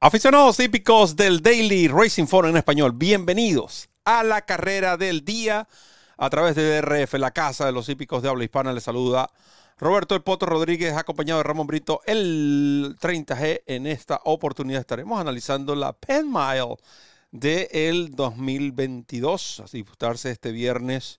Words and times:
Aficionados 0.00 0.60
hípicos 0.60 1.16
del 1.16 1.40
Daily 1.40 1.88
Racing 1.88 2.26
Forum 2.26 2.50
en 2.50 2.58
español, 2.58 2.92
bienvenidos 2.92 3.88
a 4.04 4.22
la 4.22 4.42
carrera 4.42 4.96
del 4.96 5.24
día 5.24 5.66
a 6.16 6.30
través 6.30 6.54
de 6.54 6.80
DRF, 6.80 7.14
la 7.14 7.32
casa 7.32 7.66
de 7.66 7.72
los 7.72 7.88
hípicos 7.88 8.22
de 8.22 8.28
habla 8.28 8.44
hispana. 8.44 8.72
Les 8.72 8.84
saluda 8.84 9.28
Roberto 9.76 10.14
El 10.14 10.22
Poto 10.22 10.46
Rodríguez, 10.46 10.94
acompañado 10.96 11.40
de 11.40 11.42
Ramón 11.42 11.66
Brito, 11.66 12.00
el 12.06 12.96
30G. 13.00 13.62
En 13.66 13.88
esta 13.88 14.20
oportunidad 14.22 14.78
estaremos 14.78 15.20
analizando 15.20 15.74
la 15.74 15.92
Penn 15.92 16.32
Mile 16.32 16.76
del 17.32 18.14
2022, 18.14 19.60
a 19.60 19.64
disputarse 19.64 20.30
este 20.30 20.52
viernes 20.52 21.18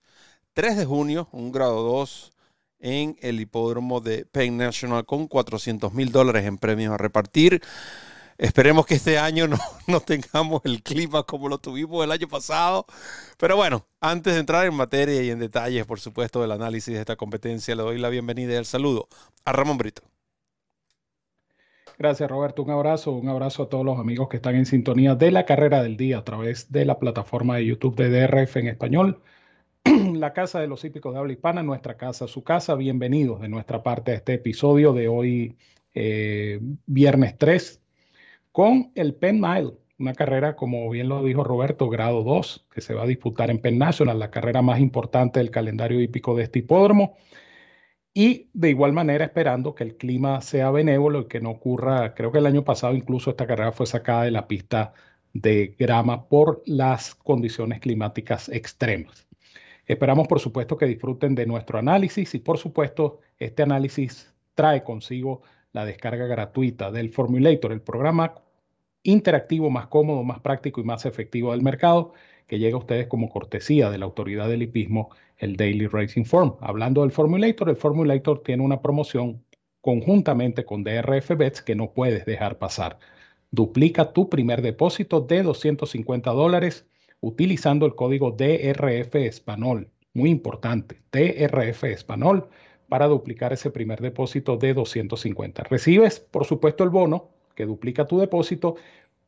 3 0.53 0.77
de 0.77 0.85
junio, 0.85 1.27
un 1.33 1.51
grado 1.51 1.83
2 1.83 2.31
en 2.79 3.17
el 3.19 3.41
hipódromo 3.41 3.99
de 3.99 4.25
Penn 4.25 4.55
National 4.55 5.05
con 5.05 5.27
400 5.27 5.93
mil 5.93 6.13
dólares 6.13 6.45
en 6.45 6.57
premios 6.57 6.93
a 6.93 6.97
repartir. 6.97 7.61
Esperemos 8.39 8.85
que 8.85 8.93
este 8.93 9.19
año 9.19 9.47
no, 9.87 9.99
tengamos 9.99 10.61
el 10.63 10.81
clima 10.81 11.23
como 11.23 11.49
lo 11.49 11.57
tuvimos 11.57 12.05
el 12.05 12.11
año 12.11 12.29
pasado. 12.29 12.85
Pero 13.37 13.57
bueno, 13.57 13.85
antes 13.99 14.33
de 14.33 14.39
entrar 14.39 14.65
en 14.65 14.73
materia 14.73 15.21
y 15.21 15.29
en 15.29 15.39
detalles, 15.39 15.85
por 15.85 15.99
supuesto, 15.99 16.41
del 16.41 16.53
análisis 16.53 16.93
de 16.93 17.01
esta 17.01 17.17
competencia, 17.17 17.75
le 17.75 17.83
doy 17.83 17.97
la 17.99 18.07
bienvenida 18.07 18.53
y 18.53 18.55
el 18.55 18.63
saludo 18.63 19.09
a 19.43 19.51
Ramón 19.51 19.77
Brito. 19.77 20.03
Gracias, 21.97 22.31
Roberto. 22.31 22.63
Un 22.63 22.69
abrazo, 22.69 23.11
un 23.11 23.27
abrazo 23.27 23.63
a 23.63 23.69
todos 23.69 23.83
los 23.83 23.99
amigos 23.99 24.29
que 24.29 24.37
están 24.37 24.55
en 24.55 24.65
sintonía 24.65 25.15
de 25.15 25.31
la 25.31 25.45
carrera 25.45 25.83
del 25.83 25.97
día 25.97 26.19
a 26.19 26.23
través 26.23 26.71
de 26.71 26.85
la 26.85 26.97
plataforma 26.97 27.57
de 27.57 27.65
YouTube 27.65 27.97
de 27.97 28.09
DRF 28.09 28.55
en 28.55 28.67
español. 28.67 29.21
La 30.13 30.31
casa 30.31 30.61
de 30.61 30.67
los 30.67 30.85
hípicos 30.85 31.13
de 31.13 31.19
habla 31.19 31.33
hispana, 31.33 31.61
nuestra 31.61 31.97
casa, 31.97 32.25
su 32.29 32.41
casa. 32.43 32.75
Bienvenidos 32.75 33.41
de 33.41 33.49
nuestra 33.49 33.83
parte 33.83 34.11
a 34.11 34.15
este 34.15 34.35
episodio 34.35 34.93
de 34.93 35.09
hoy, 35.09 35.57
eh, 35.93 36.61
viernes 36.85 37.37
3 37.37 37.81
con 38.51 38.91
el 38.95 39.15
Penn 39.15 39.39
Mile, 39.39 39.73
una 39.99 40.13
carrera, 40.13 40.55
como 40.55 40.89
bien 40.89 41.09
lo 41.09 41.23
dijo 41.23 41.43
Roberto, 41.43 41.89
grado 41.89 42.23
2, 42.23 42.67
que 42.73 42.81
se 42.81 42.93
va 42.93 43.03
a 43.03 43.07
disputar 43.07 43.49
en 43.51 43.59
Penn 43.59 43.77
National, 43.77 44.19
la 44.19 44.31
carrera 44.31 44.61
más 44.61 44.79
importante 44.79 45.39
del 45.39 45.51
calendario 45.51 45.99
hípico 45.99 46.35
de 46.35 46.43
este 46.43 46.59
hipódromo. 46.59 47.17
Y 48.13 48.49
de 48.53 48.69
igual 48.69 48.93
manera 48.93 49.25
esperando 49.25 49.75
que 49.75 49.83
el 49.83 49.97
clima 49.97 50.41
sea 50.41 50.71
benévolo 50.71 51.21
y 51.21 51.27
que 51.27 51.41
no 51.41 51.51
ocurra, 51.51 52.15
creo 52.15 52.31
que 52.31 52.39
el 52.39 52.45
año 52.47 52.63
pasado 52.63 52.95
incluso 52.95 53.29
esta 53.29 53.47
carrera 53.47 53.71
fue 53.71 53.85
sacada 53.85 54.23
de 54.23 54.31
la 54.31 54.47
pista 54.47 54.93
de 55.33 55.75
grama 55.77 56.27
por 56.27 56.63
las 56.65 57.15
condiciones 57.15 57.79
climáticas 57.79 58.49
extremas. 58.49 59.27
Esperamos, 59.85 60.27
por 60.27 60.39
supuesto, 60.39 60.77
que 60.77 60.85
disfruten 60.85 61.35
de 61.35 61.45
nuestro 61.45 61.79
análisis 61.79 62.35
y, 62.35 62.39
por 62.39 62.57
supuesto, 62.57 63.19
este 63.37 63.63
análisis 63.63 64.33
trae 64.53 64.83
consigo 64.83 65.41
la 65.73 65.85
descarga 65.85 66.25
gratuita 66.25 66.91
del 66.91 67.09
Formulator, 67.09 67.71
el 67.71 67.81
programa 67.81 68.35
interactivo 69.03 69.69
más 69.69 69.87
cómodo, 69.87 70.23
más 70.23 70.39
práctico 70.39 70.81
y 70.81 70.83
más 70.83 71.05
efectivo 71.05 71.51
del 71.51 71.61
mercado, 71.61 72.13
que 72.47 72.59
llega 72.59 72.75
a 72.75 72.79
ustedes 72.79 73.07
como 73.07 73.29
cortesía 73.29 73.89
de 73.89 73.97
la 73.99 74.05
autoridad 74.05 74.49
del 74.49 74.63
hipismo, 74.63 75.09
el 75.37 75.55
Daily 75.55 75.87
Racing 75.87 76.25
Form. 76.25 76.55
Hablando 76.61 77.01
del 77.01 77.11
Formulator, 77.11 77.69
el 77.69 77.75
Formulator 77.75 78.41
tiene 78.43 78.63
una 78.63 78.81
promoción 78.81 79.43
conjuntamente 79.81 80.65
con 80.65 80.83
DRF 80.83 81.37
Bets 81.37 81.61
que 81.61 81.75
no 81.75 81.91
puedes 81.93 82.25
dejar 82.25 82.57
pasar. 82.57 82.99
Duplica 83.51 84.13
tu 84.13 84.29
primer 84.29 84.61
depósito 84.61 85.21
de 85.21 85.43
250 85.43 86.31
dólares 86.31 86.85
utilizando 87.21 87.85
el 87.85 87.95
código 87.95 88.31
DRF 88.31 89.15
Español. 89.15 89.89
Muy 90.13 90.29
importante, 90.29 91.01
DRF 91.11 91.83
Español 91.85 92.49
para 92.89 93.07
duplicar 93.07 93.53
ese 93.53 93.71
primer 93.71 94.01
depósito 94.01 94.57
de 94.57 94.73
250. 94.73 95.63
Recibes, 95.63 96.19
por 96.19 96.45
supuesto, 96.45 96.83
el 96.83 96.89
bono 96.89 97.29
que 97.55 97.65
duplica 97.65 98.07
tu 98.07 98.17
depósito, 98.19 98.75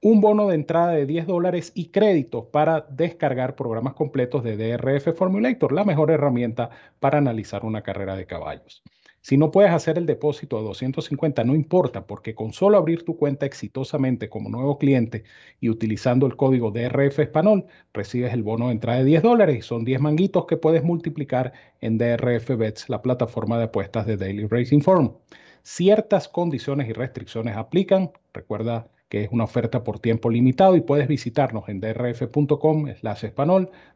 un 0.02 0.20
bono 0.20 0.48
de 0.48 0.56
entrada 0.56 0.94
de 0.94 1.06
10 1.06 1.28
dólares 1.28 1.72
y 1.76 1.90
créditos 1.90 2.46
para 2.46 2.82
descargar 2.90 3.56
programas 3.56 3.94
completos 3.94 4.44
de 4.44 4.58
DRF 4.58 5.16
Formulator, 5.16 5.72
la 5.74 5.84
mejor 5.84 6.12
herramienta 6.12 6.70
para 7.00 7.20
analizar 7.20 7.66
una 7.66 7.84
carrera 7.84 8.16
de 8.16 8.26
caballos. 8.26 8.82
Si 9.24 9.38
no 9.38 9.52
puedes 9.52 9.72
hacer 9.72 10.00
el 10.00 10.08
depósito 10.08 10.58
de 10.58 10.64
250, 10.64 11.44
no 11.44 11.54
importa, 11.54 12.08
porque 12.08 12.34
con 12.34 12.54
solo 12.54 12.78
abrir 12.78 13.06
tu 13.06 13.18
cuenta 13.18 13.46
exitosamente 13.46 14.30
como 14.30 14.50
nuevo 14.50 14.80
cliente 14.80 15.24
y 15.60 15.70
utilizando 15.70 16.26
el 16.26 16.36
código 16.36 16.72
DRF 16.72 17.20
Español, 17.20 17.66
recibes 17.94 18.34
el 18.34 18.42
bono 18.42 18.68
de 18.68 18.74
entrada 18.74 19.00
de 19.00 19.06
10 19.06 19.22
dólares 19.22 19.58
y 19.58 19.62
son 19.62 19.86
10 19.86 20.02
manguitos 20.02 20.48
que 20.48 20.58
puedes 20.58 20.84
multiplicar 20.84 21.54
en 21.82 22.00
DRF 22.00 22.58
Bets, 22.58 22.90
la 22.90 23.04
plataforma 23.04 23.60
de 23.60 23.66
apuestas 23.66 24.08
de 24.08 24.18
Daily 24.18 24.48
Racing 24.48 24.82
Form. 24.82 25.14
Ciertas 25.62 26.28
condiciones 26.28 26.90
y 26.90 26.94
restricciones 26.94 27.56
aplican. 27.56 28.12
Recuerda 28.34 28.90
que 29.12 29.26
es 29.26 29.30
una 29.34 29.44
oferta 29.44 29.84
por 29.84 30.00
tiempo 30.00 30.30
limitado 30.30 30.78
y 30.78 30.80
puedes 30.80 31.10
visitarnos 31.10 31.68
en 31.68 31.82
drf.com 31.82 32.86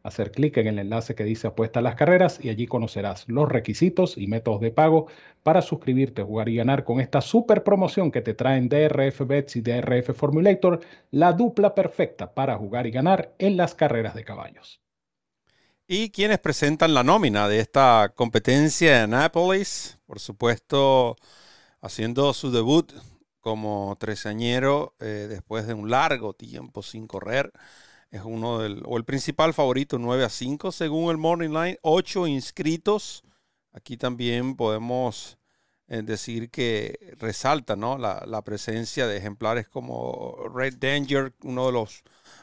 hacer 0.02 0.30
clic 0.30 0.58
en 0.58 0.66
el 0.66 0.78
enlace 0.78 1.14
que 1.14 1.24
dice 1.24 1.46
apuesta 1.46 1.80
a 1.80 1.82
las 1.82 1.94
carreras 1.94 2.38
y 2.42 2.50
allí 2.50 2.66
conocerás 2.66 3.26
los 3.26 3.48
requisitos 3.48 4.18
y 4.18 4.26
métodos 4.26 4.60
de 4.60 4.72
pago 4.72 5.06
para 5.42 5.62
suscribirte, 5.62 6.22
jugar 6.22 6.50
y 6.50 6.56
ganar 6.56 6.84
con 6.84 7.00
esta 7.00 7.22
super 7.22 7.64
promoción 7.64 8.10
que 8.10 8.20
te 8.20 8.34
traen 8.34 8.68
DRF 8.68 9.26
Bets 9.26 9.56
y 9.56 9.62
DRF 9.62 10.14
Formulator, 10.14 10.80
la 11.10 11.32
dupla 11.32 11.74
perfecta 11.74 12.34
para 12.34 12.58
jugar 12.58 12.86
y 12.86 12.90
ganar 12.90 13.32
en 13.38 13.56
las 13.56 13.74
carreras 13.74 14.14
de 14.14 14.24
caballos. 14.24 14.82
Y 15.88 16.10
quienes 16.10 16.40
presentan 16.40 16.92
la 16.92 17.02
nómina 17.02 17.48
de 17.48 17.60
esta 17.60 18.12
competencia 18.14 19.04
en 19.04 19.10
Nápoles, 19.10 19.98
por 20.04 20.20
supuesto, 20.20 21.16
haciendo 21.80 22.34
su 22.34 22.50
debut 22.50 22.92
como 23.46 23.96
treceañero 24.00 24.96
eh, 24.98 25.28
después 25.30 25.68
de 25.68 25.74
un 25.74 25.88
largo 25.88 26.32
tiempo 26.32 26.82
sin 26.82 27.06
correr. 27.06 27.52
Es 28.10 28.22
uno 28.24 28.58
del, 28.58 28.82
o 28.84 28.96
el 28.96 29.04
principal 29.04 29.54
favorito, 29.54 30.00
9 30.00 30.24
a 30.24 30.28
5 30.28 30.72
según 30.72 31.12
el 31.12 31.16
Morning 31.16 31.50
Line, 31.50 31.78
8 31.82 32.26
inscritos. 32.26 33.22
Aquí 33.72 33.96
también 33.96 34.56
podemos 34.56 35.38
eh, 35.86 36.02
decir 36.02 36.50
que 36.50 37.14
resalta 37.20 37.76
¿no? 37.76 37.96
la, 37.98 38.42
presencia 38.42 39.06
de 39.06 39.16
ejemplares 39.16 39.68
como 39.68 40.36
Red 40.52 40.78
Danger, 40.78 41.32
uno 41.44 41.66
de 41.66 41.72
los 41.72 42.02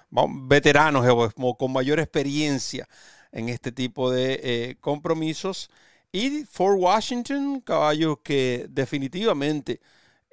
veteranos 0.09 1.34
con 1.58 1.74
mayor 1.74 2.00
experiencia 2.00 2.88
en 3.34 3.50
este 3.50 3.74
tipo 3.74 4.09
de 4.09 4.40
eh, 4.42 4.78
compromisos. 4.80 5.69
Y 6.13 6.46
For 6.46 6.75
Washington, 6.75 7.59
caballo 7.59 8.22
que 8.24 8.68
definitivamente 8.69 9.81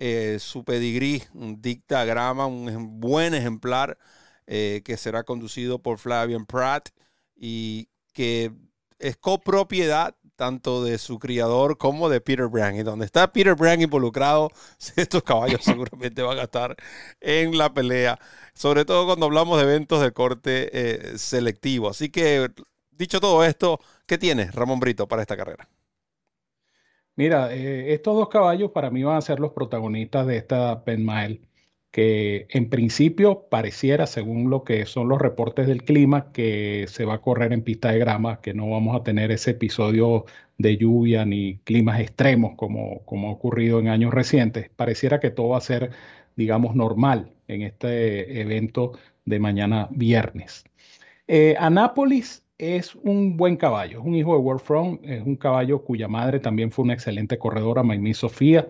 eh, 0.00 0.38
su 0.40 0.64
pedigrí 0.64 1.22
dicta 1.32 2.04
grama, 2.04 2.46
un 2.46 3.00
buen 3.00 3.34
ejemplar 3.34 3.98
eh, 4.46 4.82
que 4.84 4.96
será 4.96 5.22
conducido 5.22 5.78
por 5.78 5.98
Flavian 5.98 6.46
Pratt 6.46 6.88
y 7.36 7.88
que 8.12 8.52
es 8.98 9.16
copropiedad 9.16 10.16
tanto 10.34 10.82
de 10.82 10.98
su 10.98 11.18
criador 11.18 11.78
como 11.78 12.08
de 12.08 12.20
Peter 12.20 12.48
Brand. 12.48 12.78
Y 12.78 12.82
donde 12.82 13.04
está 13.04 13.32
Peter 13.32 13.54
Brand 13.54 13.82
involucrado, 13.82 14.50
estos 14.96 15.22
caballos 15.22 15.62
seguramente 15.62 16.22
van 16.22 16.38
a 16.38 16.44
estar 16.44 16.74
en 17.20 17.56
la 17.56 17.72
pelea, 17.72 18.18
sobre 18.54 18.84
todo 18.84 19.06
cuando 19.06 19.26
hablamos 19.26 19.58
de 19.58 19.64
eventos 19.64 20.02
de 20.02 20.12
corte 20.12 20.70
eh, 20.72 21.18
selectivo. 21.18 21.90
Así 21.90 22.08
que, 22.08 22.50
dicho 22.90 23.20
todo 23.20 23.44
esto, 23.44 23.80
¿Qué 24.10 24.18
tiene 24.18 24.50
Ramón 24.50 24.80
Brito 24.80 25.06
para 25.06 25.22
esta 25.22 25.36
carrera? 25.36 25.68
Mira, 27.20 27.54
eh, 27.54 27.92
estos 27.92 28.16
dos 28.16 28.30
caballos 28.30 28.70
para 28.70 28.88
mí 28.88 29.02
van 29.02 29.18
a 29.18 29.20
ser 29.20 29.40
los 29.40 29.52
protagonistas 29.52 30.26
de 30.26 30.38
esta 30.38 30.84
Penn 30.84 31.04
Mile, 31.04 31.42
que 31.90 32.46
en 32.48 32.70
principio 32.70 33.46
pareciera, 33.50 34.06
según 34.06 34.48
lo 34.48 34.64
que 34.64 34.86
son 34.86 35.10
los 35.10 35.20
reportes 35.20 35.66
del 35.66 35.84
clima, 35.84 36.32
que 36.32 36.86
se 36.88 37.04
va 37.04 37.16
a 37.16 37.20
correr 37.20 37.52
en 37.52 37.62
pista 37.62 37.92
de 37.92 37.98
grama, 37.98 38.40
que 38.40 38.54
no 38.54 38.70
vamos 38.70 38.96
a 38.96 39.02
tener 39.02 39.30
ese 39.32 39.50
episodio 39.50 40.24
de 40.56 40.78
lluvia 40.78 41.26
ni 41.26 41.58
climas 41.58 42.00
extremos 42.00 42.54
como, 42.56 43.04
como 43.04 43.28
ha 43.28 43.32
ocurrido 43.32 43.80
en 43.80 43.88
años 43.88 44.14
recientes. 44.14 44.70
Pareciera 44.70 45.20
que 45.20 45.30
todo 45.30 45.50
va 45.50 45.58
a 45.58 45.60
ser, 45.60 45.90
digamos, 46.36 46.74
normal 46.74 47.34
en 47.48 47.60
este 47.62 48.40
evento 48.40 48.92
de 49.26 49.40
mañana 49.40 49.88
viernes. 49.90 50.64
Eh, 51.28 51.54
Anápolis 51.58 52.46
es 52.60 52.94
un 52.94 53.38
buen 53.38 53.56
caballo, 53.56 54.00
es 54.00 54.04
un 54.04 54.14
hijo 54.14 54.34
de 54.34 54.40
Warfront, 54.40 55.00
es 55.04 55.24
un 55.24 55.36
caballo 55.36 55.82
cuya 55.82 56.08
madre 56.08 56.40
también 56.40 56.70
fue 56.70 56.84
una 56.84 56.92
excelente 56.92 57.38
corredora, 57.38 57.82
Maimí 57.82 58.12
Sofía, 58.12 58.68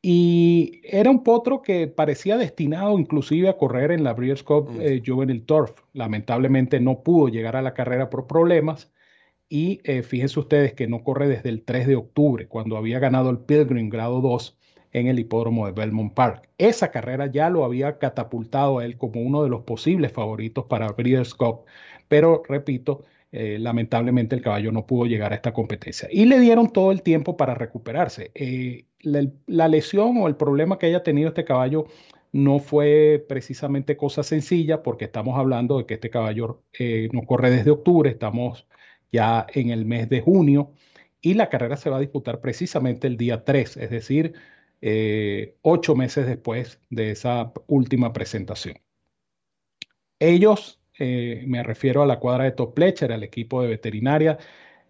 y 0.00 0.80
era 0.84 1.10
un 1.10 1.24
potro 1.24 1.60
que 1.60 1.88
parecía 1.88 2.36
destinado 2.38 2.98
inclusive 2.98 3.48
a 3.48 3.56
correr 3.56 3.90
en 3.90 4.04
la 4.04 4.14
Breeders' 4.14 4.44
Cup 4.44 4.70
mm. 4.70 4.80
eh, 4.80 5.02
Juvenile 5.04 5.40
Turf. 5.40 5.72
Lamentablemente 5.92 6.78
no 6.80 7.02
pudo 7.02 7.28
llegar 7.28 7.56
a 7.56 7.62
la 7.62 7.74
carrera 7.74 8.08
por 8.10 8.28
problemas 8.28 8.92
y 9.48 9.80
eh, 9.82 10.02
fíjense 10.02 10.38
ustedes 10.38 10.74
que 10.74 10.86
no 10.86 11.02
corre 11.02 11.26
desde 11.26 11.48
el 11.48 11.64
3 11.64 11.88
de 11.88 11.96
octubre, 11.96 12.46
cuando 12.46 12.76
había 12.76 13.00
ganado 13.00 13.30
el 13.30 13.40
Pilgrim 13.40 13.90
grado 13.90 14.20
2 14.20 14.56
en 14.92 15.08
el 15.08 15.18
hipódromo 15.18 15.66
de 15.66 15.72
Belmont 15.72 16.14
Park. 16.14 16.48
Esa 16.58 16.92
carrera 16.92 17.26
ya 17.26 17.50
lo 17.50 17.64
había 17.64 17.98
catapultado 17.98 18.78
a 18.78 18.84
él 18.84 18.96
como 18.96 19.20
uno 19.20 19.42
de 19.42 19.48
los 19.48 19.62
posibles 19.62 20.12
favoritos 20.12 20.66
para 20.66 20.92
Breeders' 20.92 21.34
Cup 21.34 21.64
pero 22.10 22.42
repito, 22.48 23.04
eh, 23.30 23.58
lamentablemente 23.60 24.34
el 24.34 24.42
caballo 24.42 24.72
no 24.72 24.84
pudo 24.86 25.06
llegar 25.06 25.32
a 25.32 25.36
esta 25.36 25.52
competencia. 25.54 26.08
Y 26.10 26.24
le 26.24 26.40
dieron 26.40 26.72
todo 26.72 26.90
el 26.90 27.02
tiempo 27.02 27.36
para 27.36 27.54
recuperarse. 27.54 28.32
Eh, 28.34 28.86
la, 29.02 29.68
lesión 29.68 30.16
o 30.18 30.26
el 30.26 30.34
problema 30.36 30.78
que 30.78 30.86
haya 30.86 31.04
tenido 31.04 31.28
este 31.28 31.44
caballo 31.44 31.86
no 32.32 32.58
fue 32.58 33.24
precisamente 33.28 33.96
cosa 33.96 34.24
sencilla 34.24 34.82
porque 34.82 35.04
estamos 35.04 35.38
hablando 35.38 35.78
de 35.78 35.86
que 35.86 35.94
este 35.94 36.10
caballo 36.10 36.64
eh, 36.78 37.08
no 37.12 37.22
corre 37.22 37.50
desde 37.50 37.70
octubre, 37.70 38.10
estamos 38.10 38.66
ya 39.12 39.46
en 39.54 39.70
el 39.70 39.86
mes 39.86 40.08
de 40.08 40.20
junio 40.20 40.72
y 41.20 41.34
la 41.34 41.48
carrera 41.48 41.76
se 41.76 41.90
va 41.90 41.98
a 41.98 42.00
disputar 42.00 42.40
precisamente 42.40 43.06
el 43.06 43.16
día 43.16 43.44
3, 43.44 43.76
es 43.76 43.90
decir, 43.90 44.34
eh, 44.80 45.56
ocho 45.62 45.94
meses 45.94 46.26
después 46.26 46.80
de 46.90 47.12
esa 47.12 47.52
última 47.66 48.12
presentación. 48.12 48.78
Ellos, 50.18 50.79
eh, 51.00 51.44
me 51.46 51.62
refiero 51.62 52.02
a 52.02 52.06
la 52.06 52.20
cuadra 52.20 52.44
de 52.44 52.52
Top 52.52 52.74
Pletcher, 52.74 53.12
al 53.12 53.24
equipo 53.24 53.62
de 53.62 53.68
veterinaria, 53.68 54.38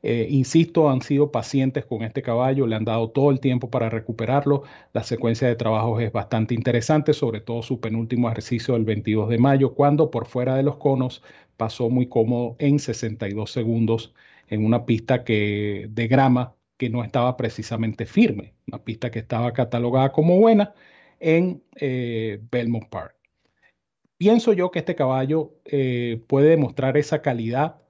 eh, 0.03 0.27
insisto, 0.31 0.89
han 0.89 1.03
sido 1.03 1.31
pacientes 1.31 1.85
con 1.85 2.03
este 2.03 2.23
caballo, 2.23 2.67
le 2.67 2.77
han 2.77 2.85
dado 2.85 3.11
todo 3.11 3.31
el 3.31 3.41
tiempo 3.41 3.71
para 3.71 3.91
recuperarlo. 3.91 4.63
La 4.93 5.03
secuencia 5.03 5.47
de 5.49 5.57
trabajos 5.57 6.03
es 6.03 6.13
bastante 6.13 6.55
interesante, 6.55 7.13
sobre 7.13 7.41
todo 7.41 7.63
su 7.63 7.81
penúltimo 7.81 8.29
ejercicio 8.29 8.75
del 8.75 8.85
22 8.85 9.29
de 9.29 9.39
mayo, 9.39 9.75
cuando 9.75 10.11
por 10.11 10.27
fuera 10.27 10.57
de 10.57 10.63
los 10.63 10.77
conos 10.77 11.23
pasó 11.57 11.91
muy 11.91 12.09
cómodo 12.09 12.57
en 12.59 12.79
62 12.79 13.51
segundos 13.51 14.15
en 14.49 14.65
una 14.65 14.87
pista 14.87 15.25
que, 15.25 15.87
de 15.91 16.09
grama 16.09 16.57
que 16.77 16.91
no 16.91 17.05
estaba 17.05 17.37
precisamente 17.37 18.07
firme, 18.07 18.55
una 18.67 18.83
pista 18.83 19.11
que 19.11 19.19
estaba 19.21 19.53
catalogada 19.53 20.13
como 20.13 20.39
buena 20.39 20.75
en 21.21 21.63
eh, 21.77 22.41
Belmont 22.51 22.89
Park. 22.89 23.20
Pienso 24.21 24.53
yo 24.53 24.71
que 24.71 24.81
este 24.81 24.95
caballo 24.95 25.55
eh, 25.65 26.23
puede 26.29 26.51
demostrar 26.51 26.99
esa 26.99 27.23
calidad 27.23 27.81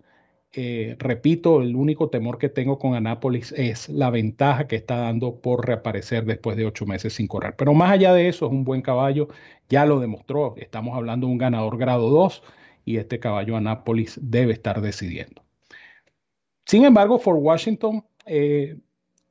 eh, 0.52 0.96
repito, 0.98 1.62
el 1.62 1.76
único 1.76 2.10
temor 2.10 2.38
que 2.38 2.48
tengo 2.48 2.78
con 2.78 2.94
Anápolis 2.94 3.52
es 3.52 3.88
la 3.88 4.10
ventaja 4.10 4.66
que 4.66 4.74
está 4.76 4.96
dando 4.96 5.40
por 5.40 5.64
reaparecer 5.66 6.24
después 6.24 6.56
de 6.56 6.66
ocho 6.66 6.86
meses 6.86 7.14
sin 7.14 7.28
correr. 7.28 7.54
Pero 7.56 7.72
más 7.72 7.92
allá 7.92 8.12
de 8.12 8.28
eso, 8.28 8.46
es 8.46 8.52
un 8.52 8.64
buen 8.64 8.82
caballo, 8.82 9.28
ya 9.68 9.86
lo 9.86 10.00
demostró. 10.00 10.54
Estamos 10.56 10.96
hablando 10.96 11.26
de 11.26 11.32
un 11.32 11.38
ganador 11.38 11.78
grado 11.78 12.10
2 12.10 12.42
y 12.84 12.96
este 12.96 13.20
caballo 13.20 13.56
Anápolis 13.56 14.18
debe 14.20 14.52
estar 14.52 14.80
decidiendo. 14.80 15.44
Sin 16.66 16.84
embargo, 16.84 17.18
for 17.18 17.36
Washington 17.36 18.04
eh, 18.26 18.76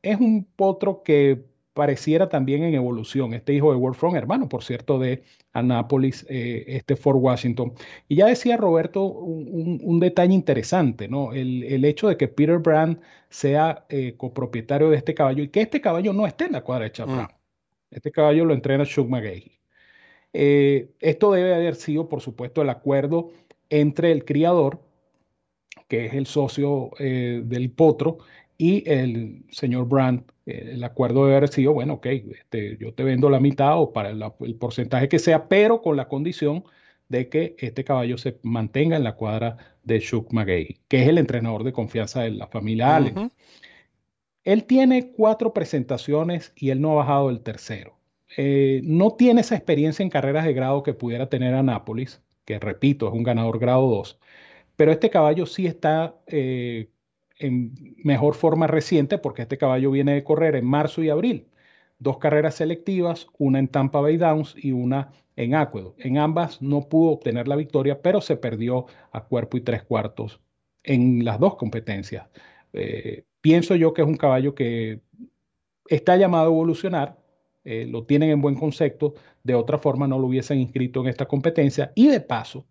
es 0.02 0.20
un 0.20 0.46
potro 0.56 1.04
que 1.04 1.46
pareciera 1.80 2.28
también 2.28 2.64
en 2.64 2.74
evolución. 2.74 3.34
Este 3.34 3.54
hijo 3.54 3.72
de 3.72 3.78
Wolfram, 3.78 4.14
hermano, 4.18 4.50
por 4.50 4.66
cierto, 4.66 5.00
de 5.00 5.24
Annapolis, 5.54 6.26
eh, 6.28 6.66
este 6.68 6.98
Fort 6.98 7.20
Washington. 7.22 7.72
Y 8.10 8.18
ya 8.18 8.26
decía 8.26 8.58
Roberto 8.58 9.06
un, 9.06 9.98
detalle 10.02 10.34
interesante, 10.34 11.08
¿no? 11.08 11.32
El, 11.32 11.86
hecho 11.86 12.10
de 12.10 12.18
que 12.18 12.28
Peter 12.28 12.58
Brand 12.58 13.00
sea 13.30 13.86
eh, 13.88 14.16
copropietario 14.18 14.90
de 14.90 14.98
este 14.98 15.14
caballo 15.14 15.42
y 15.42 15.48
que 15.48 15.62
este 15.62 15.80
caballo 15.80 16.12
no 16.12 16.28
esté 16.28 16.48
en 16.48 16.52
la 16.52 16.66
cuadra 16.66 16.84
de 16.84 16.92
Chaparro. 16.92 17.34
Mm. 17.34 17.96
Este 17.96 18.12
caballo 18.12 18.44
lo 18.44 18.54
entrena 18.54 18.86
Chuck 18.86 19.08
McGahey. 19.08 19.58
Eh, 20.34 20.92
esto 21.00 21.32
debe 21.32 21.56
haber 21.56 21.76
sido, 21.76 22.10
por 22.10 22.20
supuesto, 22.20 22.62
el 22.62 22.70
acuerdo 22.70 23.32
entre 23.70 24.12
el 24.12 24.26
criador, 24.26 24.82
que 25.88 26.08
es 26.08 26.14
el 26.14 26.26
socio 26.26 26.92
del 27.00 27.72
potro, 27.72 28.18
y 28.62 28.84
el 28.92 29.46
señor 29.52 29.88
Brandt, 29.88 30.30
eh, 30.46 30.72
el 30.74 30.84
acuerdo 30.84 31.24
debe 31.24 31.38
haber 31.38 31.50
sido, 31.50 31.72
bueno, 31.74 31.94
ok, 31.94 32.06
este, 32.08 32.78
yo 32.78 32.94
te 32.94 33.04
vendo 33.04 33.30
la 33.30 33.40
mitad 33.40 33.80
o 33.80 33.94
para 33.94 34.10
el 34.10 34.56
porcentaje 34.56 35.08
que 35.08 35.18
sea, 35.18 35.48
pero 35.48 35.82
con 35.82 35.96
la 35.96 36.10
condición 36.10 36.66
de 37.08 37.30
que 37.30 37.56
este 37.58 37.86
caballo 37.86 38.18
se 38.18 38.38
mantenga 38.44 38.98
en 38.98 39.06
la 39.06 39.16
cuadra 39.16 39.58
de 39.84 40.02
Chuck 40.02 40.34
McGay, 40.34 40.82
que 40.90 41.02
es 41.02 41.08
el 41.08 41.18
entrenador 41.18 41.64
de 41.64 41.72
confianza 41.72 42.22
de 42.22 42.32
la 42.32 42.48
familia 42.48 42.98
Allen. 42.98 43.32
Él 44.44 44.66
tiene 44.66 45.14
cuatro 45.14 45.54
presentaciones 45.54 46.52
y 46.58 46.72
él 46.72 46.82
no 46.82 46.92
ha 46.92 46.96
bajado 46.96 47.30
el 47.30 47.40
tercero. 47.40 47.98
Eh, 48.36 48.82
no 48.84 49.12
tiene 49.12 49.40
esa 49.40 49.56
experiencia 49.56 50.04
en 50.04 50.10
carreras 50.10 50.44
de 50.44 50.54
grado 50.54 50.84
que 50.84 50.94
pudiera 50.94 51.30
tener 51.30 51.54
Anápolis, 51.54 52.22
que 52.44 52.60
repito, 52.60 53.08
es 53.08 53.14
un 53.14 53.24
ganador 53.24 53.58
grado 53.58 53.88
2, 53.88 54.20
pero 54.76 54.92
este 54.92 55.10
caballo 55.10 55.46
sí 55.46 55.66
está 55.66 56.18
eh, 56.28 56.90
en 57.40 57.96
mejor 58.04 58.36
forma 58.36 58.68
reciente 58.68 59.18
porque 59.18 59.44
este 59.44 59.58
caballo 59.58 59.92
viene 59.92 60.14
de 60.14 60.24
correr 60.24 60.56
en 60.56 60.66
marzo 60.66 61.02
y 61.02 61.10
abril. 61.10 61.48
Dos 61.98 62.18
carreras 62.18 62.56
selectivas, 62.56 63.28
una 63.38 63.60
en 63.60 63.68
Tampa 63.68 64.02
Bay 64.02 64.18
Downs 64.18 64.56
y 64.58 64.72
una 64.72 65.12
en 65.36 65.56
Aqueduct. 65.56 66.06
En 66.06 66.18
ambas 66.18 66.62
no 66.62 66.88
pudo 66.88 67.12
obtener 67.12 67.48
la 67.48 67.56
victoria, 67.56 68.02
pero 68.02 68.22
se 68.22 68.38
perdió 68.38 68.86
a 69.12 69.24
cuerpo 69.26 69.58
y 69.58 69.62
tres 69.62 69.84
cuartos 69.84 70.42
en 70.84 71.26
las 71.26 71.40
dos 71.40 71.56
competencias. 71.56 72.28
Eh, 72.74 73.24
pienso 73.42 73.76
yo 73.76 73.94
que 73.94 74.02
es 74.02 74.08
un 74.08 74.18
caballo 74.18 74.54
que 74.54 75.02
está 75.88 76.18
llamado 76.18 76.46
a 76.46 76.54
evolucionar, 76.54 77.18
eh, 77.64 77.86
lo 77.86 78.06
tienen 78.06 78.30
en 78.30 78.42
buen 78.42 78.56
concepto, 78.56 79.16
de 79.44 79.56
otra 79.56 79.78
forma 79.78 80.08
no 80.08 80.20
lo 80.20 80.28
hubiesen 80.28 80.60
inscrito 80.60 81.02
en 81.02 81.08
esta 81.08 81.26
competencia 81.26 81.92
y 81.96 82.08
de 82.08 82.22
paso 82.22 82.66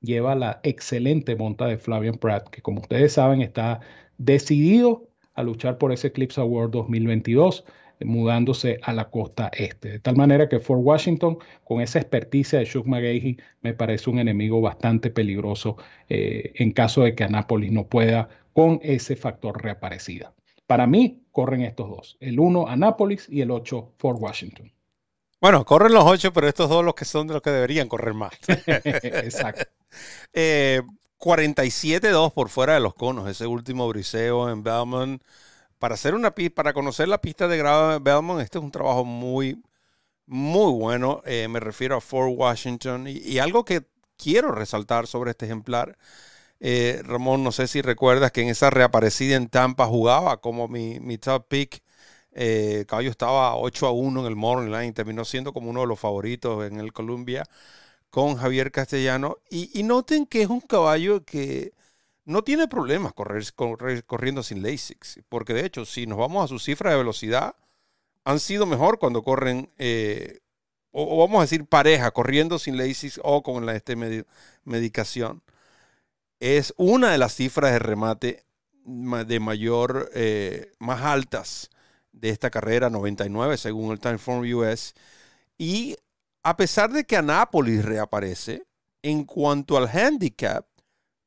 lleva 0.00 0.34
la 0.34 0.60
excelente 0.62 1.36
monta 1.36 1.66
de 1.66 1.78
Flavian 1.78 2.16
Pratt, 2.16 2.48
que 2.48 2.62
como 2.62 2.80
ustedes 2.80 3.12
saben 3.12 3.40
está 3.42 3.80
decidido 4.24 5.08
a 5.34 5.42
luchar 5.42 5.78
por 5.78 5.92
ese 5.92 6.08
Eclipse 6.08 6.40
Award 6.40 6.70
2022 6.70 7.64
mudándose 8.04 8.78
a 8.82 8.92
la 8.92 9.10
costa 9.10 9.50
este. 9.54 9.90
De 9.90 9.98
tal 10.00 10.16
manera 10.16 10.48
que 10.48 10.60
Fort 10.60 10.80
Washington, 10.82 11.38
con 11.64 11.80
esa 11.80 11.98
experticia 11.98 12.58
de 12.58 12.66
Chuck 12.66 12.86
McGahey, 12.86 13.38
me 13.60 13.74
parece 13.74 14.10
un 14.10 14.18
enemigo 14.18 14.60
bastante 14.60 15.10
peligroso 15.10 15.76
eh, 16.08 16.52
en 16.56 16.72
caso 16.72 17.02
de 17.02 17.14
que 17.14 17.24
Anápolis 17.24 17.72
no 17.72 17.86
pueda 17.86 18.28
con 18.52 18.80
ese 18.82 19.16
factor 19.16 19.62
reaparecida. 19.62 20.34
Para 20.66 20.86
mí, 20.86 21.22
corren 21.32 21.62
estos 21.62 21.88
dos, 21.88 22.16
el 22.20 22.38
1 22.38 22.68
Anápolis 22.68 23.28
y 23.28 23.40
el 23.40 23.50
8 23.50 23.94
Fort 23.98 24.18
Washington. 24.20 24.72
Bueno, 25.40 25.64
corren 25.64 25.92
los 25.92 26.04
8, 26.04 26.32
pero 26.32 26.48
estos 26.48 26.68
dos 26.68 26.84
los 26.84 26.94
que 26.94 27.04
son 27.04 27.26
de 27.26 27.34
los 27.34 27.42
que 27.42 27.50
deberían 27.50 27.88
correr 27.88 28.14
más. 28.14 28.32
Exacto. 28.66 29.64
Eh, 30.32 30.80
47-2 31.22 32.32
por 32.32 32.48
fuera 32.48 32.74
de 32.74 32.80
los 32.80 32.94
conos, 32.94 33.28
ese 33.28 33.46
último 33.46 33.88
briseo 33.88 34.50
en 34.50 34.62
Belmont. 34.64 35.22
Para 35.78 35.94
hacer 35.94 36.14
una 36.14 36.34
para 36.54 36.72
conocer 36.74 37.08
la 37.08 37.20
pista 37.20 37.48
de 37.48 37.58
grado 37.58 37.92
de 37.92 37.98
Belmont, 38.00 38.40
este 38.42 38.58
es 38.58 38.64
un 38.64 38.72
trabajo 38.72 39.04
muy, 39.04 39.62
muy 40.26 40.72
bueno. 40.72 41.22
Eh, 41.26 41.48
me 41.48 41.60
refiero 41.60 41.96
a 41.96 42.00
Fort 42.00 42.32
Washington. 42.36 43.06
Y, 43.08 43.38
algo 43.38 43.64
que 43.64 43.86
quiero 44.16 44.52
resaltar 44.52 45.06
sobre 45.06 45.32
este 45.32 45.46
ejemplar, 45.46 45.96
eh, 46.60 47.02
Ramón, 47.04 47.44
no 47.44 47.52
sé 47.52 47.68
si 47.68 47.82
recuerdas 47.82 48.32
que 48.32 48.42
en 48.42 48.48
esa 48.48 48.70
reaparecida 48.70 49.36
en 49.36 49.48
Tampa 49.48 49.86
jugaba 49.86 50.40
como 50.40 50.68
mi, 50.68 51.00
mi 51.00 51.18
top 51.18 51.46
pick. 51.48 51.82
Eh, 52.32 52.84
caballo 52.88 53.10
estaba 53.10 53.56
8 53.56 53.86
a 53.86 53.92
1 53.92 54.20
en 54.20 54.26
el 54.26 54.36
Morning 54.36 54.70
Line, 54.72 54.92
terminó 54.92 55.24
siendo 55.24 55.52
como 55.52 55.70
uno 55.70 55.82
de 55.82 55.86
los 55.88 56.00
favoritos 56.00 56.64
en 56.66 56.80
el 56.80 56.92
Columbia 56.92 57.44
con 58.12 58.36
Javier 58.36 58.70
Castellano. 58.70 59.38
Y, 59.50 59.82
noten 59.84 60.26
que 60.26 60.42
es 60.42 60.48
un 60.48 60.60
caballo 60.60 61.24
que 61.24 61.72
no 62.26 62.44
tiene 62.44 62.68
problemas 62.68 63.14
corriendo 63.14 64.42
sin 64.42 64.62
LASIX. 64.62 65.20
Porque 65.30 65.54
de 65.54 65.64
hecho, 65.66 65.86
si 65.86 66.06
nos 66.06 66.18
vamos 66.18 66.44
a 66.44 66.48
su 66.48 66.58
cifra 66.58 66.90
de 66.90 66.98
velocidad, 66.98 67.56
han 68.24 68.38
sido 68.38 68.66
mejor 68.66 68.98
cuando 68.98 69.24
corren, 69.24 69.70
eh, 69.78 70.40
o, 70.92 71.18
vamos 71.26 71.38
a 71.38 71.42
decir 71.42 71.66
pareja, 71.66 72.10
corriendo 72.12 72.58
sin 72.58 72.76
LASIX 72.76 73.20
o 73.24 73.42
con 73.42 73.64
la 73.66 73.74
este 73.74 73.96
medicación. 74.64 75.42
Es 76.38 76.74
una 76.76 77.12
de 77.12 77.18
las 77.18 77.34
cifras 77.34 77.72
de 77.72 77.78
remate 77.78 78.44
de 78.84 79.40
mayor, 79.40 80.10
eh, 80.14 80.72
más 80.78 81.00
altas 81.02 81.70
de 82.12 82.28
esta 82.28 82.50
carrera, 82.50 82.90
99 82.90 83.56
según 83.56 83.92
el 83.92 84.00
Timeform 84.00 84.42
US. 84.54 84.94
Y 85.56 85.96
a 86.42 86.56
pesar 86.56 86.92
de 86.92 87.04
que 87.04 87.16
Anápolis 87.16 87.84
reaparece, 87.84 88.62
en 89.02 89.24
cuanto 89.24 89.76
al 89.76 89.88
handicap, 89.88 90.66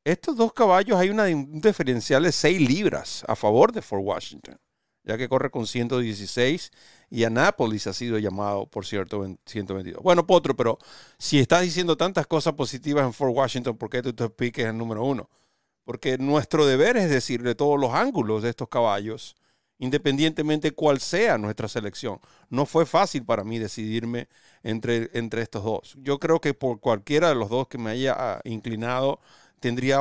estos 0.04 0.36
dos 0.36 0.54
caballos 0.54 0.98
hay 0.98 1.10
una, 1.10 1.24
un 1.24 1.60
diferencial 1.62 2.24
de 2.24 2.32
6 2.32 2.62
libras 2.62 3.26
a 3.28 3.36
favor 3.36 3.72
de 3.72 3.82
Fort 3.82 4.04
Washington, 4.06 4.58
ya 5.04 5.18
que 5.18 5.28
corre 5.28 5.50
con 5.50 5.66
116 5.66 6.72
y 7.10 7.24
Anápolis 7.24 7.88
ha 7.88 7.94
sido 7.94 8.20
llamado, 8.20 8.68
por 8.68 8.86
cierto, 8.86 9.26
en 9.26 9.40
122. 9.46 10.04
Bueno, 10.04 10.28
Potro, 10.28 10.56
pero 10.56 10.78
si 11.18 11.40
estás 11.40 11.64
diciendo 11.64 11.98
tantas 11.98 12.28
cosas 12.28 12.54
positivas 12.54 13.06
en 13.06 13.14
Fort 13.14 13.36
Washington, 13.36 13.78
¿por 13.78 13.90
qué 13.90 14.02
tú 14.02 14.14
te 14.14 14.30
piques 14.30 14.66
el 14.66 14.78
número 14.78 15.04
uno? 15.04 15.30
Porque 15.84 16.18
nuestro 16.18 16.66
deber 16.66 16.98
es 16.98 17.10
decir 17.10 17.42
de 17.42 17.56
todos 17.56 17.80
los 17.80 17.94
ángulos 17.94 18.44
de 18.44 18.50
estos 18.50 18.70
caballos 18.70 19.36
independientemente 19.78 20.72
cuál 20.72 21.00
sea 21.00 21.38
nuestra 21.38 21.68
selección. 21.68 22.20
No 22.50 22.66
fue 22.66 22.86
fácil 22.86 23.26
para 23.26 23.44
mí 23.44 23.60
decidirme 23.60 24.28
entre, 24.64 25.10
entre 25.14 25.42
estos 25.42 25.64
dos. 25.64 25.96
Yo 26.00 26.20
creo 26.20 26.40
que 26.40 26.54
por 26.54 26.80
cualquiera 26.80 27.30
de 27.30 27.36
los 27.36 27.50
dos 27.50 27.68
que 27.68 27.78
me 27.78 27.92
haya 27.92 28.16
ah, 28.18 28.42
inclinado 28.44 29.20
tendría 29.60 30.00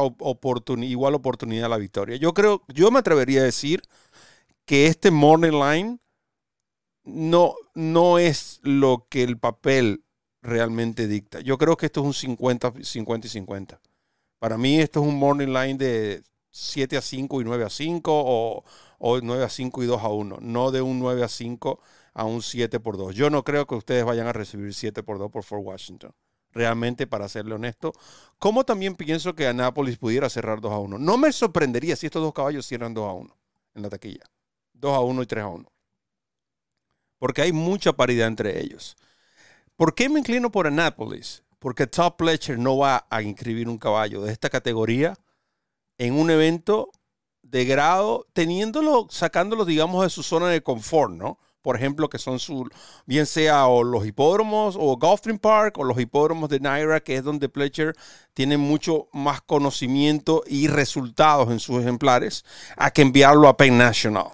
igual 0.83 1.15
oportunidad 1.15 1.67
a 1.67 1.71
la 1.71 1.79
victoria. 1.79 2.17
Yo 2.17 2.35
creo, 2.35 2.63
yo 2.69 2.91
me 2.91 2.99
atrevería 2.99 3.41
a 3.41 3.45
decir 3.45 3.83
que 4.65 4.87
este 4.87 5.11
Morning 5.11 5.53
Line 5.53 5.99
no, 7.05 7.55
no 7.75 8.19
es 8.19 8.61
lo 8.63 9.07
que 9.09 9.23
el 9.23 9.39
papel 9.39 10.05
realmente 10.43 11.07
dicta. 11.07 11.41
Yo 11.41 11.59
creo 11.59 11.77
que 11.77 11.87
esto 11.87 12.01
es 12.01 12.07
un 12.07 12.15
50, 12.15 12.75
50 12.83 13.27
y 13.27 13.31
50. 13.31 13.81
Para 14.39 14.59
mí 14.59 14.79
esto 14.79 15.01
es 15.01 15.07
un 15.07 15.19
Morning 15.19 15.49
Line 15.49 15.75
de 15.75 16.23
7 16.51 16.97
a 16.97 17.01
5 17.01 17.41
y 17.41 17.45
9 17.45 17.65
a 17.65 17.71
5 17.71 18.13
o, 18.15 18.65
o 19.07 19.21
9 19.21 19.45
a 19.45 19.51
5 19.51 19.83
y 19.83 19.87
2 19.87 20.03
a 20.03 20.09
1, 20.09 20.39
no 20.41 20.71
de 20.71 20.81
un 20.81 20.99
9 20.99 21.25
a 21.25 21.29
5 21.29 21.79
a 22.15 22.25
un 22.25 22.41
7 22.41 22.81
por 22.81 22.97
2. 22.97 23.15
Yo 23.15 23.29
no 23.29 23.45
creo 23.45 23.67
que 23.67 23.75
ustedes 23.75 24.03
vayan 24.03 24.27
a 24.27 24.33
recibir 24.33 24.73
7 24.73 25.03
por 25.03 25.19
2 25.19 25.31
por 25.31 25.45
Fort 25.45 25.63
Washington. 25.63 26.13
Realmente, 26.53 27.07
para 27.07 27.29
serle 27.29 27.55
honesto. 27.55 27.93
Como 28.39 28.65
también 28.65 28.95
pienso 28.95 29.35
que 29.35 29.47
Anápolis 29.47 29.99
pudiera 29.99 30.31
cerrar 30.31 30.63
2 30.63 30.73
a 30.73 30.79
1. 30.79 30.99
No 30.99 31.19
me 31.19 31.33
sorprendería 31.33 31.97
si 31.97 32.07
estos 32.07 32.23
dos 32.23 32.33
caballos 32.33 32.65
cierran 32.65 32.95
2 32.95 33.07
a 33.07 33.13
1 33.13 33.37
en 33.75 33.83
la 33.83 33.91
taquilla. 33.91 34.25
2 34.73 34.97
a 34.97 35.01
1 35.01 35.23
y 35.23 35.27
3 35.27 35.45
a 35.45 35.49
1. 35.49 35.73
Porque 37.19 37.43
hay 37.43 37.53
mucha 37.53 37.93
paridad 37.93 38.29
entre 38.29 38.59
ellos. 38.59 38.97
¿Por 39.77 39.95
qué 39.95 40.09
me 40.09 40.21
inclino 40.21 40.51
por 40.51 40.67
Anápolis? 40.67 41.45
Porque 41.59 41.87
Top 41.87 42.17
Pletcher 42.17 42.59
no 42.59 42.79
va 42.79 43.07
a 43.11 43.21
inscribir 43.21 43.69
un 43.69 43.77
caballo 43.77 44.23
de 44.23 44.33
esta 44.33 44.49
categoría 44.49 45.15
en 45.99 46.15
un 46.15 46.31
evento 46.31 46.91
de 47.45 47.65
grado, 47.65 48.27
teniéndolo, 48.33 49.07
sacándolo, 49.11 49.65
digamos, 49.65 50.03
de 50.03 50.11
su 50.11 50.23
zona 50.23 50.49
de 50.49 50.63
confort, 50.63 51.13
¿no? 51.13 51.39
Por 51.63 51.77
ejemplo, 51.77 52.11
que 52.11 52.19
son 52.19 52.39
su, 52.39 52.69
bien 53.07 53.25
sea 53.25 53.67
o 53.69 53.85
los 53.85 54.07
hipódromos 54.07 54.77
o 54.79 54.99
Gulfstream 54.99 55.39
Park 55.39 55.79
o 55.79 55.85
los 55.85 55.99
hipódromos 55.99 56.51
de 56.51 56.61
Naira, 56.61 57.01
que 57.01 57.17
es 57.17 57.25
donde 57.25 57.49
Pletcher 57.49 57.95
tiene 58.35 58.59
mucho 58.59 59.09
más 59.13 59.41
conocimiento 59.41 60.43
y 60.47 60.69
resultados 60.69 61.51
en 61.51 61.61
sus 61.61 61.81
ejemplares, 61.81 62.45
a 62.77 62.91
que 62.91 63.03
enviarlo 63.03 63.49
a 63.49 63.57
Penn 63.57 63.79
National, 63.79 64.27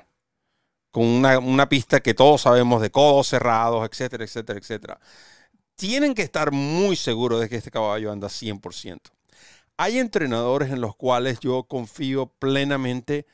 con 0.90 1.04
una, 1.04 1.38
una 1.38 1.68
pista 1.68 2.00
que 2.00 2.14
todos 2.14 2.40
sabemos 2.42 2.82
de 2.82 2.90
codos 2.90 3.28
cerrados, 3.28 3.88
etcétera, 3.88 4.24
etcétera, 4.24 4.58
etcétera. 4.58 5.00
Tienen 5.76 6.14
que 6.14 6.22
estar 6.22 6.50
muy 6.50 6.96
seguros 6.96 7.40
de 7.40 7.48
que 7.48 7.56
este 7.56 7.70
caballo 7.70 8.10
anda 8.10 8.28
100% 8.28 8.98
hay 9.80 9.98
entrenadores 9.98 10.70
en 10.70 10.82
los 10.82 10.94
cuales 10.94 11.40
yo 11.40 11.62
confío 11.62 12.26
plenamente 12.38 13.24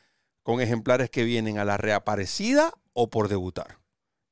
con 0.45 0.61
ejemplares 0.61 1.11
que 1.11 1.25
vienen 1.25 1.59
a 1.59 1.65
la 1.65 1.77
reaparecida 1.77 2.73
o 2.93 3.11
por 3.11 3.27
debutar. 3.27 3.81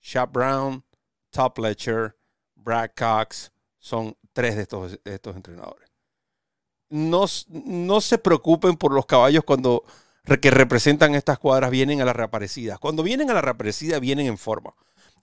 Shap 0.01 0.33
Brown, 0.33 0.85
Top 1.31 1.59
Letcher, 1.59 2.17
Brad 2.55 2.91
Cox 2.97 3.51
son 3.81 4.17
tres 4.33 4.55
de 4.55 4.63
estos, 4.63 5.01
estos 5.05 5.35
entrenadores. 5.35 5.91
No, 6.89 7.25
no, 7.49 8.01
se 8.01 8.19
preocupen 8.19 8.77
por 8.77 8.93
los 8.93 9.07
caballos 9.07 9.43
cuando 9.43 9.83
que 10.41 10.53
representan 10.53 11.17
estas 11.17 11.41
cuadras 11.41 11.73
vienen 11.73 12.01
a 12.01 12.05
la 12.05 12.13
reaparecida. 12.13 12.79
Cuando 12.79 13.03
vienen 13.03 13.29
a 13.31 13.35
la 13.35 13.41
reaparecida 13.41 13.99
vienen 13.99 14.27
en 14.29 14.39
forma. 14.39 14.73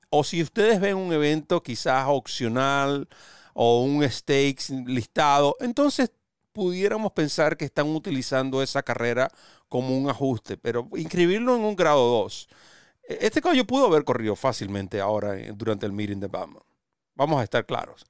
O 0.10 0.26
si 0.26 0.44
ustedes 0.44 0.82
ven 0.82 0.98
un 0.98 1.14
evento 1.14 1.64
quizás 1.64 2.08
opcional 2.10 3.08
o 3.54 3.82
un 3.82 4.04
stakes 4.10 4.70
listado, 4.86 5.56
entonces 5.62 6.12
pudiéramos 6.54 7.12
pensar 7.14 7.58
que 7.58 7.66
están 7.66 7.88
utilizando 7.88 8.62
esa 8.62 8.84
carrera 8.84 9.30
como 9.70 9.98
un 9.98 10.10
ajuste, 10.10 10.58
pero 10.58 10.88
inscribirlo 10.96 11.56
en 11.56 11.64
un 11.64 11.76
grado 11.76 12.06
2. 12.24 12.50
E, 13.10 13.18
este 13.22 13.42
caballo 13.42 13.66
pudo 13.66 13.88
haber 13.88 14.04
corrido 14.04 14.36
fácilmente 14.36 15.00
ahora 15.00 15.36
durante 15.54 15.86
el 15.86 15.92
meeting 15.94 16.20
de 16.20 16.28
Batman. 16.28 16.64
Vamos 17.16 17.40
a 17.40 17.44
estar 17.44 17.66
claros. 17.66 18.06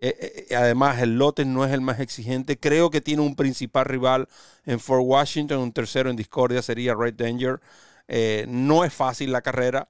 E, 0.00 0.46
e, 0.48 0.56
además, 0.56 1.00
el 1.02 1.18
lote 1.18 1.44
no 1.44 1.64
es 1.64 1.72
el 1.72 1.80
más 1.80 2.00
exigente. 2.00 2.58
Creo 2.58 2.90
que 2.90 3.00
tiene 3.00 3.22
un 3.22 3.34
principal 3.36 3.84
rival 3.84 4.28
en 4.64 4.80
Fort 4.80 5.02
Washington, 5.04 5.58
un 5.58 5.72
tercero 5.72 6.10
en 6.10 6.16
Discordia 6.16 6.62
sería 6.62 6.94
Red 6.94 7.14
Danger. 7.14 7.60
Eh, 8.08 8.46
no 8.48 8.84
es 8.84 8.92
fácil 8.94 9.32
la 9.32 9.42
carrera, 9.42 9.88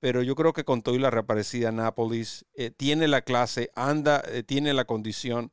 pero 0.00 0.22
yo 0.22 0.34
creo 0.34 0.52
que 0.52 0.64
con 0.64 0.82
todo 0.82 0.94
y 0.96 0.98
la 0.98 1.10
reaparecida 1.10 1.72
Nápoles 1.72 2.46
eh, 2.54 2.70
tiene 2.70 3.06
la 3.08 3.22
clase, 3.22 3.70
anda, 3.76 4.22
eh, 4.28 4.42
tiene 4.42 4.74
la 4.74 4.84
condición 4.86 5.50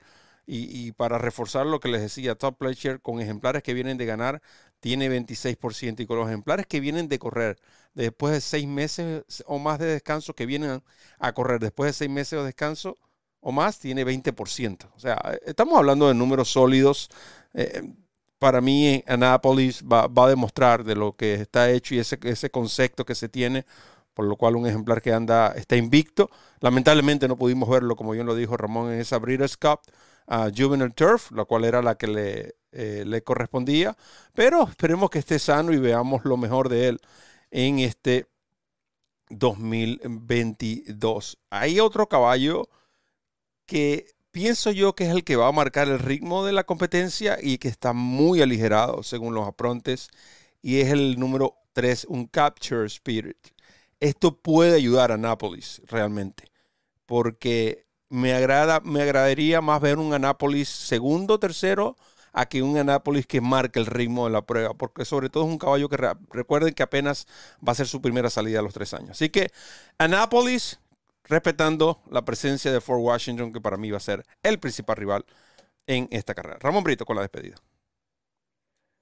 y, 0.49 0.93
para 0.93 1.17
reforzar 1.17 1.65
lo 1.65 1.81
que 1.81 1.89
les 1.89 2.01
decía, 2.01 2.35
Top 2.35 2.57
Pleasure 2.57 2.99
con 2.99 3.19
ejemplares 3.19 3.63
que 3.63 3.73
vienen 3.73 3.97
de 3.97 4.05
ganar 4.05 4.41
tiene 4.79 5.09
26% 5.09 5.99
y 5.99 6.05
con 6.05 6.17
los 6.17 6.27
ejemplares 6.27 6.65
que 6.67 6.79
vienen 6.79 7.09
de 7.09 7.19
correr 7.19 7.59
después 7.93 8.33
de 8.33 8.41
seis 8.41 8.65
meses 8.65 9.23
o 9.45 9.59
más 9.59 9.79
de 9.79 9.87
descanso 9.87 10.33
que 10.33 10.45
vienen 10.45 10.81
a 11.19 11.33
correr 11.33 11.59
después 11.59 11.89
de 11.89 11.93
seis 11.93 12.09
meses 12.09 12.39
de 12.39 12.45
descanso 12.45 12.97
o 13.41 13.51
más 13.51 13.79
tiene 13.79 14.05
20%. 14.05 14.89
O 14.95 14.99
sea, 14.99 15.19
estamos 15.45 15.77
hablando 15.77 16.07
de 16.07 16.13
números 16.13 16.49
sólidos. 16.49 17.09
Eh, 17.53 17.83
para 18.39 18.61
mí, 18.61 19.03
Annapolis 19.07 19.83
va, 19.83 20.07
va, 20.07 20.25
a 20.25 20.29
demostrar 20.29 20.83
de 20.83 20.95
lo 20.95 21.15
que 21.15 21.33
está 21.35 21.69
hecho 21.71 21.95
y 21.95 21.99
ese, 21.99 22.17
ese 22.23 22.49
concepto 22.49 23.03
que 23.03 23.15
se 23.15 23.27
tiene 23.29 23.65
por 24.17 24.25
lo 24.25 24.35
cual 24.35 24.55
un 24.55 24.65
ejemplar 24.65 24.99
que 24.99 25.13
anda 25.13 25.49
está 25.55 25.75
invicto. 25.75 26.31
Lamentablemente 26.59 27.27
no 27.27 27.37
pudimos 27.37 27.69
verlo, 27.69 27.95
como 27.95 28.13
bien 28.13 28.25
lo 28.25 28.33
dijo 28.33 28.57
Ramón, 28.57 28.91
en 28.91 28.99
esa 28.99 29.19
Breeders' 29.19 29.57
Cup, 29.57 29.81
a 30.27 30.49
Juvenile 30.55 30.91
Turf, 30.91 31.31
la 31.31 31.45
cual 31.45 31.65
era 31.65 31.81
la 31.81 31.95
que 31.95 32.07
le, 32.07 32.55
eh, 32.71 33.03
le 33.05 33.23
correspondía. 33.23 33.97
Pero 34.33 34.63
esperemos 34.63 35.09
que 35.09 35.19
esté 35.19 35.39
sano 35.39 35.73
y 35.73 35.77
veamos 35.77 36.25
lo 36.25 36.37
mejor 36.37 36.69
de 36.69 36.89
él 36.89 37.01
en 37.51 37.79
este 37.79 38.27
2022. 39.29 41.37
Hay 41.49 41.79
otro 41.79 42.07
caballo 42.07 42.69
que 43.65 44.07
pienso 44.31 44.71
yo 44.71 44.95
que 44.95 45.05
es 45.05 45.11
el 45.11 45.23
que 45.23 45.35
va 45.35 45.47
a 45.47 45.51
marcar 45.51 45.87
el 45.87 45.99
ritmo 45.99 46.45
de 46.45 46.53
la 46.53 46.65
competencia 46.65 47.37
y 47.41 47.57
que 47.57 47.69
está 47.69 47.93
muy 47.93 48.41
aligerado 48.41 49.03
según 49.03 49.33
los 49.33 49.47
aprontes 49.47 50.09
y 50.61 50.81
es 50.81 50.91
el 50.91 51.19
número 51.19 51.55
3, 51.73 52.05
un 52.09 52.27
Capture 52.27 52.85
Spirit. 52.85 53.37
Esto 53.99 54.37
puede 54.37 54.75
ayudar 54.75 55.11
a 55.11 55.17
Nápoles 55.17 55.81
realmente 55.87 56.51
porque 57.05 57.86
me, 58.09 58.33
agrada, 58.33 58.79
me 58.81 59.01
agradaría 59.01 59.61
más 59.61 59.81
ver 59.81 59.97
un 59.97 60.13
Anápolis 60.13 60.69
segundo, 60.69 61.39
tercero, 61.39 61.95
a 62.33 62.45
que 62.47 62.61
un 62.61 62.77
Anápolis 62.77 63.25
que 63.25 63.41
marque 63.41 63.79
el 63.79 63.85
ritmo 63.85 64.25
de 64.25 64.31
la 64.33 64.43
prueba, 64.43 64.73
porque 64.73 65.05
sobre 65.05 65.29
todo 65.29 65.45
es 65.45 65.49
un 65.49 65.57
caballo 65.57 65.89
que 65.89 65.97
recuerden 66.29 66.73
que 66.73 66.83
apenas 66.83 67.27
va 67.67 67.71
a 67.71 67.75
ser 67.75 67.87
su 67.87 68.01
primera 68.01 68.29
salida 68.29 68.59
a 68.59 68.61
los 68.61 68.73
tres 68.73 68.93
años. 68.93 69.11
Así 69.11 69.29
que 69.29 69.49
Anápolis, 69.97 70.79
respetando 71.23 72.01
la 72.11 72.23
presencia 72.23 72.71
de 72.71 72.81
Fort 72.81 73.01
Washington, 73.01 73.51
que 73.51 73.61
para 73.61 73.77
mí 73.77 73.91
va 73.91 73.97
a 73.97 74.01
ser 74.01 74.25
el 74.43 74.59
principal 74.59 74.95
rival 74.97 75.25
en 75.87 76.07
esta 76.11 76.35
carrera. 76.35 76.57
Ramón 76.61 76.83
Brito 76.83 77.05
con 77.05 77.15
la 77.15 77.23
despedida. 77.23 77.55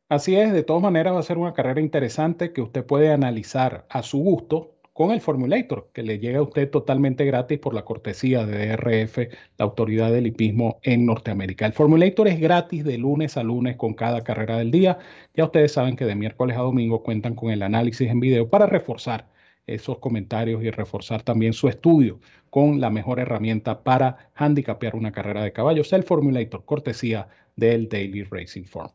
Así 0.08 0.36
es, 0.36 0.54
de 0.54 0.64
todas 0.64 0.84
maneras 0.84 1.16
va 1.16 1.20
a 1.20 1.24
ser 1.24 1.38
una 1.40 1.54
carrera 1.54 1.82
interesante 1.82 2.54
que 2.54 2.62
usted 2.62 2.86
puede 2.86 3.12
analizar 3.12 3.88
a 3.90 4.04
su 4.04 4.20
gusto 4.20 4.75
con 4.96 5.12
el 5.12 5.20
Formulator, 5.20 5.90
que 5.92 6.04
le 6.04 6.20
llega 6.20 6.40
a 6.40 6.44
usted 6.44 6.70
totalmente 6.70 7.26
gratis 7.26 7.60
por 7.60 7.74
la 7.74 7.84
cortesía 7.84 8.46
de 8.46 8.70
DRF, 8.78 9.18
la 9.58 9.66
autoridad 9.66 10.10
del 10.10 10.28
hipismo 10.28 10.80
en 10.84 11.06
Norteamérica. 11.06 11.66
El 11.66 11.74
Formulator 11.74 12.30
es 12.30 12.40
gratis 12.40 12.86
de 12.86 12.98
lunes 12.98 13.36
a 13.36 13.44
lunes 13.44 13.76
con 13.76 13.94
cada 13.94 14.22
carrera 14.24 14.58
del 14.58 14.72
día. 14.72 14.98
Ya 15.34 15.44
ustedes 15.44 15.74
saben 15.74 15.98
que 15.98 16.06
de 16.06 16.16
miércoles 16.16 16.56
a 16.56 16.62
domingo 16.62 17.04
cuentan 17.04 17.36
con 17.36 17.52
el 17.52 17.64
análisis 17.64 18.10
en 18.10 18.22
video 18.22 18.50
para 18.50 18.68
reforzar 18.68 19.28
esos 19.68 20.00
comentarios 20.00 20.64
y 20.64 20.72
reforzar 20.72 21.24
también 21.24 21.52
su 21.52 21.68
estudio 21.68 22.22
con 22.50 22.80
la 22.80 22.90
mejor 22.90 23.20
herramienta 23.20 23.84
para 23.84 24.32
handicapear 24.34 24.96
una 24.96 25.12
carrera 25.12 25.44
de 25.44 25.52
caballos, 25.52 25.92
el 25.92 26.04
Formulator, 26.04 26.64
cortesía 26.64 27.28
del 27.58 27.90
Daily 27.90 28.24
Racing 28.24 28.64
Form. 28.64 28.92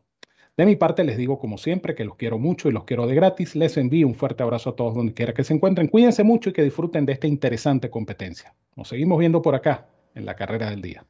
De 0.57 0.65
mi 0.65 0.75
parte 0.75 1.03
les 1.03 1.17
digo 1.17 1.39
como 1.39 1.57
siempre 1.57 1.95
que 1.95 2.03
los 2.03 2.15
quiero 2.15 2.37
mucho 2.37 2.67
y 2.69 2.71
los 2.71 2.83
quiero 2.83 3.07
de 3.07 3.15
gratis. 3.15 3.55
Les 3.55 3.77
envío 3.77 4.07
un 4.07 4.15
fuerte 4.15 4.43
abrazo 4.43 4.71
a 4.71 4.75
todos 4.75 4.95
donde 4.95 5.13
quiera 5.13 5.33
que 5.33 5.43
se 5.43 5.53
encuentren. 5.53 5.87
Cuídense 5.87 6.23
mucho 6.23 6.49
y 6.49 6.53
que 6.53 6.63
disfruten 6.63 7.05
de 7.05 7.13
esta 7.13 7.27
interesante 7.27 7.89
competencia. 7.89 8.53
Nos 8.75 8.89
seguimos 8.89 9.17
viendo 9.17 9.41
por 9.41 9.55
acá 9.55 9.87
en 10.13 10.25
la 10.25 10.35
carrera 10.35 10.69
del 10.69 10.81
día. 10.81 11.05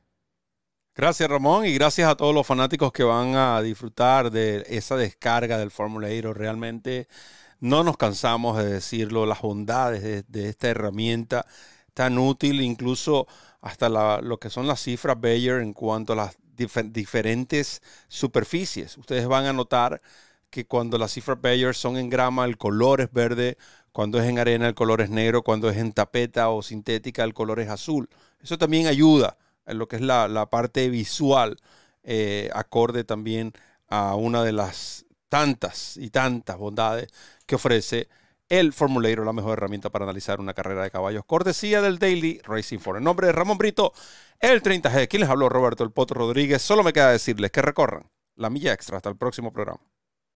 Gracias 0.94 1.30
Ramón 1.30 1.66
y 1.66 1.74
gracias 1.74 2.10
a 2.10 2.16
todos 2.16 2.36
los 2.36 2.46
fanáticos 2.46 2.92
que 2.92 3.04
van 3.04 3.34
a 3.36 3.62
disfrutar 3.62 4.30
de 4.30 4.66
esa 4.68 4.98
descarga 4.98 5.58
del 5.58 5.72
Fórmula 5.72 6.10
Realmente 6.34 7.08
no 7.62 7.84
nos 7.84 7.96
cansamos 7.96 8.58
de 8.58 8.66
decirlo, 8.66 9.26
las 9.26 9.42
bondades 9.42 10.26
de, 10.28 10.50
esta 10.50 10.68
herramienta 10.68 11.46
tan 11.94 12.18
útil, 12.18 12.60
incluso 12.60 13.28
hasta 13.62 13.88
lo 14.22 14.38
que 14.40 14.50
son 14.50 14.68
las 14.68 14.82
cifras 14.82 15.20
Bayer 15.20 15.62
en 15.62 15.74
cuanto 15.74 16.14
a 16.14 16.18
las 16.18 16.38
diferentes 16.92 17.82
superficies. 18.08 18.98
Ustedes 18.98 19.28
van 19.28 19.46
a 19.46 19.54
notar 19.54 20.02
que 20.50 20.66
cuando 20.66 20.98
las 20.98 21.14
cifras 21.14 21.42
Bayer 21.42 21.74
son 21.76 21.98
en 21.98 22.10
grama, 22.10 22.46
el 22.46 22.58
color 22.58 23.02
es 23.02 23.12
verde, 23.12 23.58
cuando 23.92 24.20
es 24.20 24.28
en 24.28 24.40
arena, 24.40 24.68
el 24.68 24.76
color 24.76 25.02
es 25.02 25.10
negro, 25.10 25.44
cuando 25.44 25.70
es 25.70 25.78
en 25.78 25.94
tapeta 25.94 26.50
o 26.50 26.62
sintética, 26.62 27.24
el 27.24 27.34
color 27.34 27.60
es 27.60 27.70
azul. 27.70 28.10
Eso 28.42 28.58
también 28.58 28.88
ayuda 28.88 29.38
en 29.66 29.78
lo 29.78 29.88
que 29.88 29.98
es 29.98 30.02
la, 30.02 30.48
parte 30.50 30.90
visual, 30.90 31.58
eh, 32.04 32.50
acorde 32.54 33.04
también 33.04 33.54
a 33.88 34.16
una 34.16 34.44
de 34.44 34.52
las 34.52 35.06
tantas 35.30 35.98
y 35.98 36.10
tantas 36.10 36.58
bondades 36.58 37.10
que 37.46 37.56
ofrece 37.56 38.10
el 38.52 38.74
Formulator, 38.74 39.26
la 39.26 39.32
mejor 39.32 39.54
herramienta 39.54 39.90
para 39.92 40.04
analizar 40.04 40.42
una 40.42 40.54
carrera 40.54 40.84
de 40.84 40.92
caballos. 40.92 41.24
Cortesía 41.26 41.82
del 41.82 42.00
Daily 42.00 42.42
Racing 42.44 42.80
Form. 42.80 42.98
En 42.98 43.06
nombre 43.06 43.28
de 43.28 43.32
Ramón 43.32 43.58
Brito, 43.58 43.94
el 44.42 44.62
30G. 44.62 45.08
¿Quién 45.08 45.22
les 45.22 45.30
habló? 45.30 45.48
Roberto 45.48 45.86
El 45.86 45.92
Potro 45.92 46.20
Rodríguez. 46.20 46.62
Solo 46.62 46.84
me 46.84 46.92
queda 46.92 47.12
decirles 47.12 47.50
que 47.50 47.62
recorran 47.62 48.12
la 48.36 48.50
milla 48.50 48.74
extra. 48.74 48.98
Hasta 48.98 49.08
el 49.08 49.16
próximo 49.16 49.54
programa. 49.54 49.80